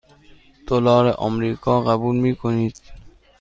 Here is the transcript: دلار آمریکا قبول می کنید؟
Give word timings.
دلار 0.67 1.11
آمریکا 1.17 1.81
قبول 1.81 2.15
می 2.15 2.35
کنید؟ 2.35 2.81